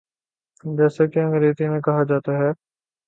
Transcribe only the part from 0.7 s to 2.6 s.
جیسا کہ انگریزی میں کہا جاتا ہے۔